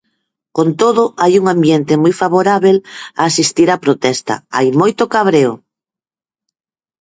[0.57, 2.77] Con todo hai un ambiente moi favorábel
[3.19, 5.53] a asistir á protesta, hai moito cabreo.